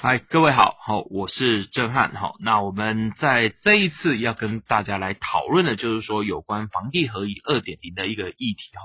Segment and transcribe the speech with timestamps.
[0.00, 8.80] 嗨，各位好，好，我是郑汉，好，那我们在这一次要跟大家来讨论的，就是说有关房地合一二点零的一个议题，哈。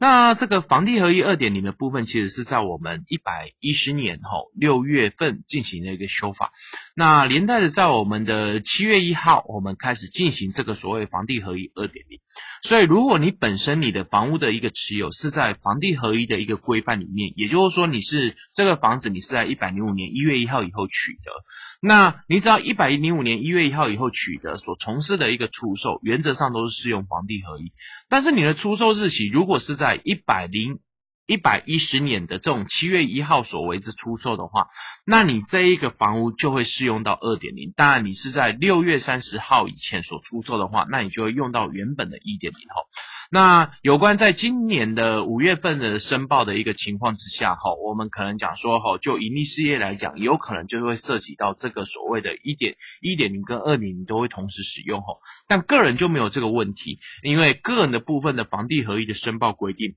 [0.00, 6.52] 那这个房地合一二点零的部分，其实是在我们一百一十年哈六月份进行的一个修法。
[6.94, 12.20] 那连带的，在我们的七月一号，我们开始进行这个所谓房地合一二点零。
[12.62, 20.92] 所以，如果你本身你的房屋的一个持有是在房地合一的一个规范里面，也就是说，你是这个房子你是在一百零五年一月一号以后取
[21.24, 21.32] 得，
[21.80, 27.72] 那你只要一百零五年一月一号以后取得所从事的一个出售，原则上都是适用房地合一。
[28.08, 30.80] 但是你的出售日期如果是在一百零
[31.26, 34.66] 一百一十年的这种七月一号所为之出售的话，
[35.04, 37.72] 那你这一个房屋就会适用到二点零。
[37.76, 42.82] 当然，你是在六月三十号以前所出售的话，那你就会用到原本的一点零后。
[43.30, 55.18] 那有关在今年的五月份的申报的一个情况之下，哈，我们可能讲说，哈，就盈利事业来讲，有可能就会涉及到这个所谓的一点一点零跟二点零都会同时使用，哈。
[55.46, 59.96] 但个人就没有这个问题，因为个人的部分的房地合一的申报规定。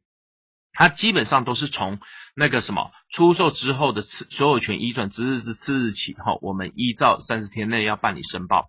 [0.73, 1.99] 它基本上都是从
[2.35, 8.67] 那个什么出售之后的次所有权移转之日之次日起，哈，我们依照三十天内要办理申报。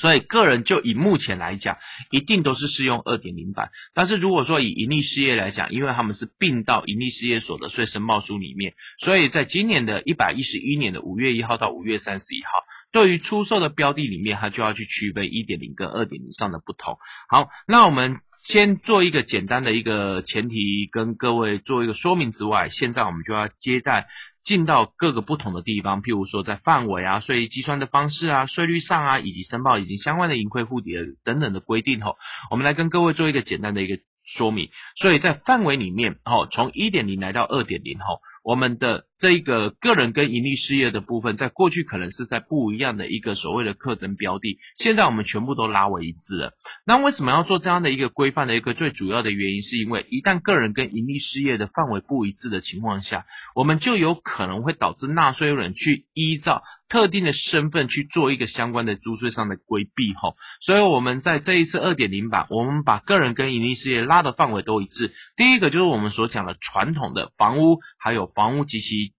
[0.00, 1.76] 所以个人就以目前来讲，
[2.10, 3.68] 一定都是适用二点零版。
[3.92, 16.96] 但是如果说以盈利事业来讲，因为他们是并到盈利事业所得税申报书里面，所以在今年的一百一十一年的五月一号到五月三十一号，对于出售的标的里面，它就要去区分一点零跟二点零上的不同。
[17.28, 18.20] 好，那我们。
[18.42, 24.06] 先做一个简单的一个前提，跟各位做一个说明之外，现在我们就要接待
[24.44, 30.92] 进到各个不同的地方，譬如说在范围啊、税计算的方式啊、税率上啊，以及申报以及相关的盈亏互抵
[31.24, 32.16] 等等的规定后，
[32.50, 34.70] 我们来跟各位做一个简单的一个说明。
[34.96, 38.20] 所以在范围里面，哦，从一点零来到二点零后。
[38.42, 46.52] 我们的这个个人跟盈利事业的部分，在过去可能是在不一样的一个所谓的课征标的，现在我们全部都拉为一致了。
[46.86, 60.34] 那为什么要做这样的一个规范的一个最主要的原因，是因为一旦个人跟盈利事业的范围不一致的情况下，我们就有可能会导致纳税人去依照特定的身份去做一个相关的租税上的规避吼。
[60.62, 65.12] 所以我们在这一次二点零版，我们把个人跟盈利事业拉的范围都一致。
[65.36, 69.12] 第一个就是我们所讲的传统的房屋，还有房屋及其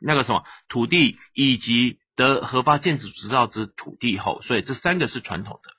[0.00, 5.70] 那个什么土地，以及得合法建筑执照之土地后，所以这三个是传统的。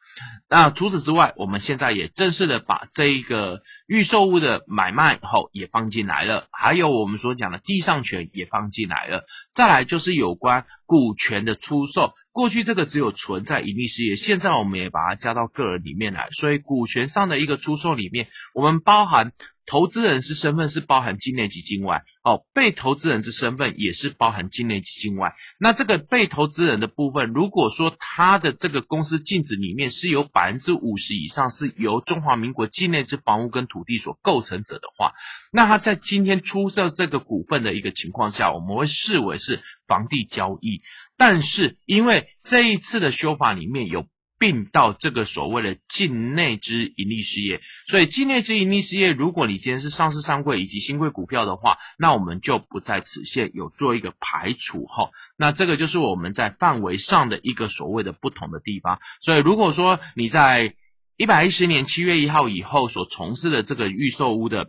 [0.50, 9.24] 那除此之外，我们现在也正式的把这一个预售物的买卖后也放进来了，还有我们所讲的地上权也放进来了。
[9.54, 19.34] 再来就是有关股权的出售，过去这个只有存在盈利事业，现在我们也把它加到个人里面来，所以股权上的一个出售里面，我们包含。
[19.72, 25.36] 投资人是身份是包含境内及境外，哦，被投资人之身份也是包含境内及境外。
[25.60, 35.14] 那这个被投资人的部分，如果说他的这个公司净值里面是有百分之五十以上是由中华民国境内之房屋跟土地所构成者的话，
[35.54, 40.82] 那他在今天出售这个股份的一个情况下，我们会视为是房地交易。
[41.20, 44.08] 但是因为这一次的修法里面有。
[44.42, 47.60] 并到这个所谓的境内之盈利事业，
[47.90, 55.10] 所以境内之盈利事业，如果你今天是上市上柜以及新贵股票的话，那我们就不在此限有做一个排除哈。
[55.38, 59.02] 那这个就是我们在范围上的一个所谓的不同的地方。
[59.26, 60.74] 所以如果说你在
[61.18, 64.68] 一百一十年七月一号以后所从事的这个预售屋的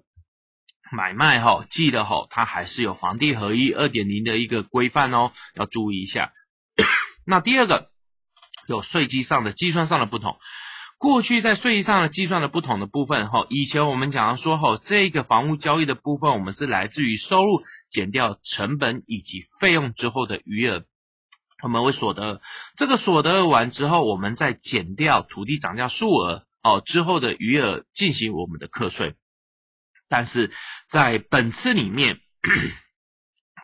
[0.90, 6.32] 买卖哈，记得哈，它还是有房地合一二点零的一个规范哦，要注意一下。
[7.26, 7.88] 那第二个。
[8.68, 10.38] 有税基上的计算上的不同，
[10.96, 20.84] 过去在税基上的计算的不同的部分哈，以前我们讲说哈，这个房屋交易的部分，我们是来自于收入减掉成本以及费用之后的余额，
[21.64, 22.40] 我们为所得，
[22.76, 29.16] 这个所得完之后，我们再减掉土地涨价数额哦之后的余额进行我们的课税，
[30.08, 30.52] 但是
[30.90, 32.20] 在本次里面。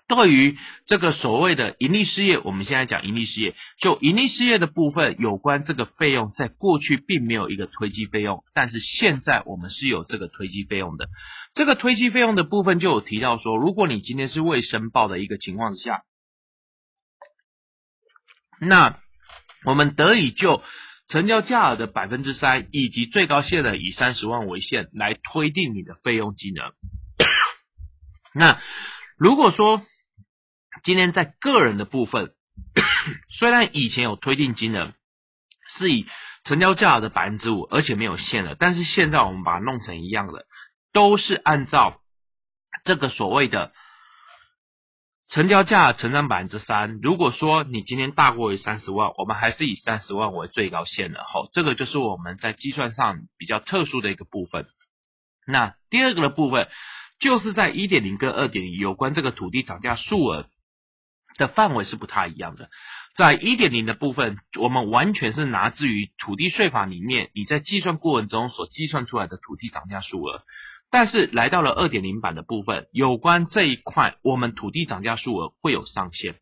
[0.08, 0.56] 对于
[0.86, 11.08] 这个所谓的盈利事业，我们现在讲盈利事业，就盈利事业的部分，有关这个费用，在过去并没有一个推机费用，但是现在我们是有这个推机费用的。
[11.54, 16.02] 这个推机费用的部分就有提到说，如果你今天是未申报的一个情况之下，
[18.60, 19.00] 那
[19.64, 20.62] 我们得以就
[21.08, 26.74] 成交价额的百分之三以及最高限额以三十万为限来推定你的费用金额。
[28.32, 28.60] 那
[29.18, 29.82] 如果说
[30.86, 32.32] 今天在个人的部分，
[33.36, 34.92] 虽然以前有推定金额
[35.76, 36.06] 是以
[36.44, 40.46] 成交价的百分之五，而且没有限额，但是现在我们把它弄成一样的，
[40.92, 42.00] 都是按照
[42.84, 43.72] 这个所谓的
[45.28, 54.68] 成交价成长百分之三，如果说你今天大过于三十万，我们还是以三十万为最高限的吼，这个就是我们在计算上比较特殊的一个部分。
[55.48, 56.68] 那第二个的部分，
[57.18, 60.48] 就是在一点零跟二点零有关这个土地涨价数额
[61.36, 62.70] 的范围是不太一样的。
[63.16, 70.42] 在一点零的部分，我们完全是拿自于土地税法里面你在计算过程中所计算出来的土地涨价数额。
[70.90, 76.36] 但是来到了二点零版的部分，有关这一块，我们土地涨价数额会有上限，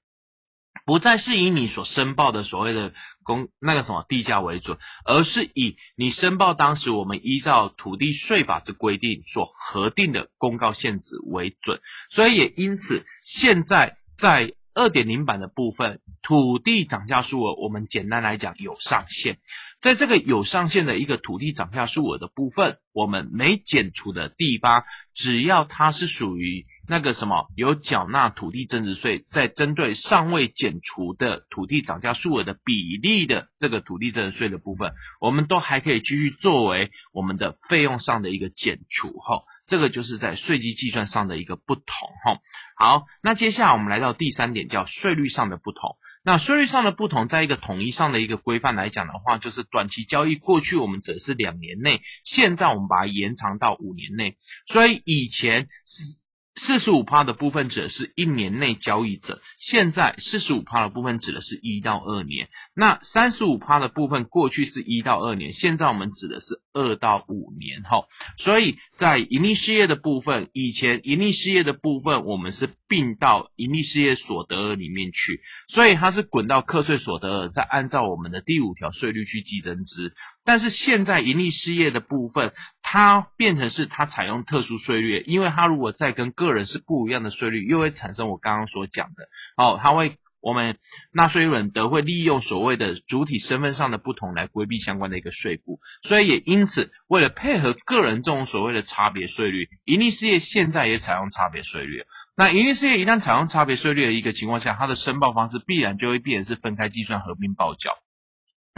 [0.85, 2.93] 不再是以你所申报的所谓的
[3.23, 4.77] 公那个什么地价为准，
[5.07, 11.81] 而是以你申报当时我们依照土地税法之规定所核定的公告限值为准。
[12.11, 19.39] 所以也因此，现在在二点零版的部分，土地涨价数额，我们简单来讲有上限。
[19.81, 24.85] 在这个有上限的一个土地涨价数额的部分，我们没减除的地方，
[25.15, 39.43] 只要它是属于那个什么有缴纳土地增值税，在针对尚未减除的土地涨价数额的比例的这个土地增值税的部分，我们都还可以继续作为我们的费用上的一个减除哈。
[39.67, 41.85] 这个就是在税基计算上的一个不同
[42.25, 42.39] 哈。
[42.77, 45.97] 好，那接下来我们来到第三点，叫税率上的不同。
[46.25, 56.24] 那税率上的不同，在一个统一上的一个规范来讲的话，就是短期交易过去我们只是两年内，现在我们把它延长到五年内，所以以前是。
[56.57, 62.49] 四十五趴的部分指的是一年内交易者，现在四十五趴的部分指的是一到二年。
[62.77, 68.05] 那三十五趴的部分过去是一到二年，现在我们指的是二到五年哈。
[68.39, 80.13] 所以在盈利事业的部分，以前盈利事业的部分我们是并到盈利事业所得额里面去，所以它是滚到课税所得额，再按照我们的第五条税率去计增值。
[80.45, 82.53] 但是现在盈利事业的部分，
[82.87, 89.25] 它变成是它采用特殊税率，因为它如果再跟个人是不一样的税率，又会产生我刚刚所讲的，
[89.57, 90.77] 哦，它会我们
[91.13, 102.05] 纳税人得会利用所谓的主体身份上的不同来规避相关的一个税负，所以也因此为了配合个人这种所谓的差别税率，盈利事业现在也采用差别税率。
[102.37, 107.93] 那盈利事业一旦采用差别税率的一个情况下，它的申报方式必然就会变成是分开计算、合并报缴。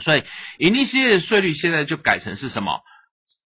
[0.05, 0.23] 所以，
[0.58, 2.81] 盈利事业的税率现在就改成是什么？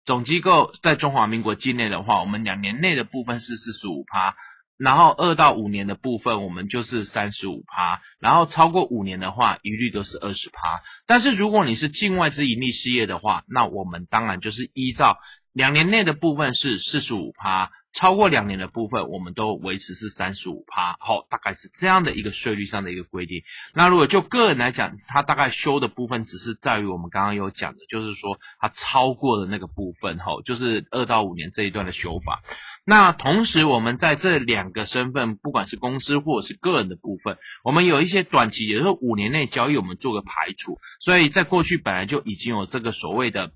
[0.05, 4.35] 总机构在中华民国境内的话，我们两年内的部分是四十五趴，
[4.77, 10.83] 然后二到五年的部分我们就是三十五趴，然后超过五年的话，一律都是二十趴。
[11.07, 15.19] 但是如果你是境外之盈利事业的话，那我们当然就是依照
[15.53, 17.71] 两年内的部分是四十五趴。
[17.95, 23.43] 超过两年的部分，我们都维持是三十五趴，好，大概是这样的一个税率上的一个规定。
[23.75, 32.41] 那如果就个人来讲，它大概修的部分只是在于我们刚刚有讲的，就是说它超过的那个部分，吼，就是二到五年这一段的修法。
[32.87, 40.79] 那同时，我们在这两个身份，不管是公司或者是个人的部分，我们有一些短期，也就是五年内交易，我们做个排除。
[41.01, 43.51] 所以在过去本来就已经有这个所谓的。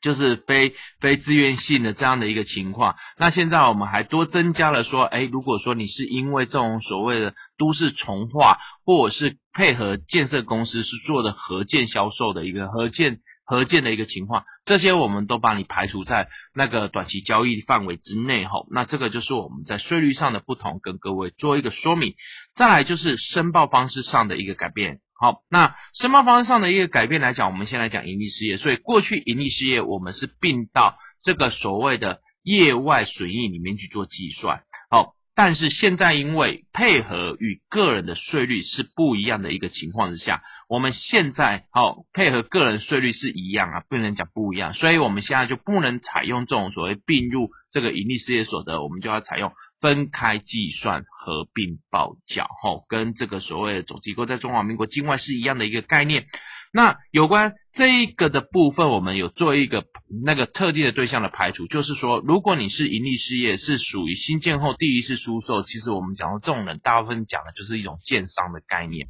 [0.00, 18.64] 就是非非自愿性的这样的一个情况，那现在我们还多增加了说，哎，如果说你是因为这种所谓的都市重化，或者是配合建设公司是做的合建销售的一个合建合建的一个情况，这些我们都把你排除在那个短期交易范围之内哈。
[18.70, 22.14] 那这个就是我们在税率上的不同，跟各位做一个说明。
[22.54, 25.00] 再来就是申报方式上的一个改变。
[25.20, 28.56] 好，那申报方式上的一个改变来讲，我们先来讲盈利事业。
[28.56, 34.62] 所以过去盈利事业我们是并到这个所谓的业外损益里面去做计算。
[34.88, 44.72] 好，但是现在因为配合与个人的税率是不一样的一个情况之下，我们现在好配合个人税率是一样啊，不能讲不一样。
[44.72, 49.52] 所以我们现在就不能采用这种所谓并入这个盈利事业所得，我们就要采用。
[49.80, 56.26] 分开计算、合并报缴，吼，跟这个所谓的总机构在中华民国境外是一样的一个概念。
[56.72, 59.84] 那有关这个的部分，我们有做一个
[60.24, 69.08] 那个特定的对象的排除，就是说，如果你是盈利事业，是属于新建后第一次出售，其实我们讲到这种人，大部分讲的就是一种建商的概念。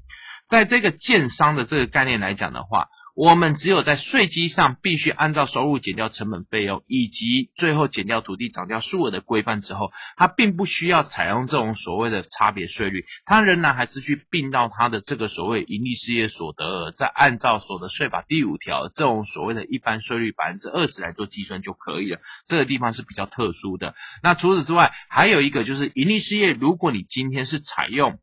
[0.48, 2.86] 在这个建商的这个概念来讲的话，
[3.20, 22.20] 我们只有在税基上必须按照收入减掉成本费用，以及最后减掉土地涨价数额的规范之后，它并不需要采用这种所谓的差别税率，它仍然还是去并到它的这个所谓盈利事业所得额，再按照所得税法第五条这种所谓的一般税率百分之二十来做计算就可以了。
[22.46, 23.94] 这个地方是比较特殊的。
[24.22, 28.18] 那除此之外，还有一个就是盈利事业，如果你今天是采用。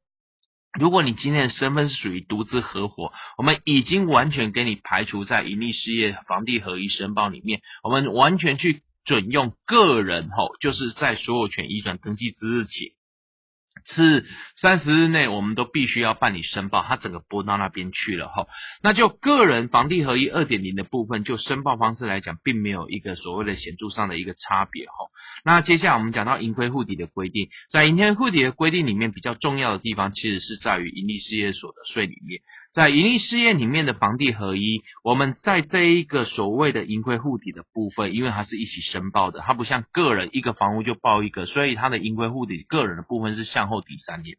[0.79, 12.93] 如果你今天的身份是属于独资合伙，我们已经完全给你排除在盈利事业房地合一申报里面，我们完全去准用个人吼，就是在所有权移转登记之日起
[13.87, 14.25] 是
[14.55, 18.47] 三十日内，我们都必须要办理申报，它整个拨到那边去了哈。
[18.83, 24.93] 那就个人房地合一二点零的部分，就申报方式来讲，并没有一个所谓的显著上的一个差别哈。
[25.45, 32.41] 那接下来我们讲到盈亏户底的规定，在盈亏户底的规定里面，比较重要的地方其实是在于盈利事业所得税里面。
[32.73, 44.35] 在盈利事业里面的房地合一，我们在这一个所谓的盈亏护底的部分，因为它是一起申报的，它不像个人一个房屋就报一个，所以它的盈亏护底个人的部分是向后抵三年。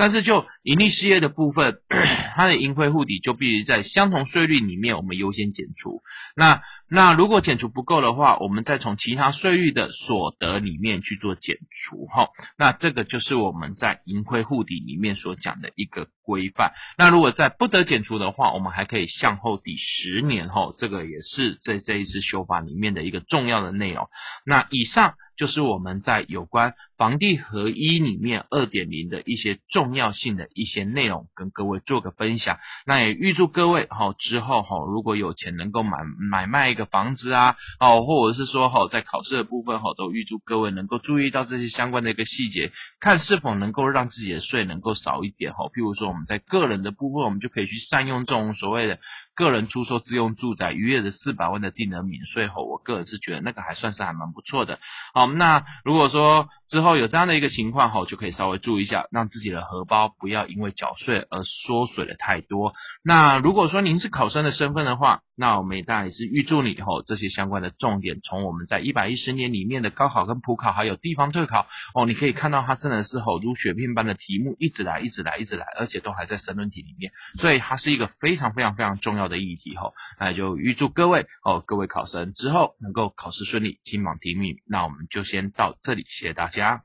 [0.00, 1.76] 但是就盈利事业的部分，
[2.34, 6.00] 它的盈亏户底就必须在相同税率里面，我们优先减除。
[6.34, 12.28] 那那如果减除不够的话，我们再从其他税率的所得里面去做减除哈。
[12.56, 16.72] 那这个就是我们在盈亏户底里面所讲的一个规范。
[16.96, 20.72] 那如果在不得减除的话，我们还可以向后抵十年哈。
[20.78, 24.08] 这个也是在这一次修法里面的一个重要的内容。
[24.46, 25.12] 那以上。
[25.40, 32.58] 就是我们在有关房地合一里面二点零的一些重要性的一些内容，跟各位做个分享。
[32.84, 35.96] 那也预祝各位哈之后哈，如果有钱能够买
[36.30, 42.70] 买卖一个房子啊，哦，或者是说哈在考试的部分哈，都预祝各位能够注意到这些相关的一个细节，
[43.00, 45.64] 看是否能够让自己的税能够少一点哈。
[45.68, 48.98] 譬如说我们在个人的部分，我们就可以去善用这种所谓的。
[49.34, 54.78] 个人出售自用住宅逾越的四百万的定额免税后，我个人是觉得那个还算是还蛮不错的。
[55.14, 62.74] 好，那如果说之后有这样的一个情况后，就可以稍微注意一下，让自己的荷包不要因为缴税而缩水的太多。
[63.02, 79.94] 那如果说您是考生的身份的话，那我们也当然也是预祝你后这些相关的重点，从我们在一百一十年里面的高考跟普考，还有地方特考哦，你可以看到它真的是吼如雪片般的题目一直来，一直来，一直来，而且都还在申论题里面，所以它是一个非常非常非常重要的议题吼。
[80.18, 84.58] 那就预祝各位哦，各位考生之后能够考试顺利，金榜题名。
[84.66, 86.82] 那我们就先到这里，谢谢大家。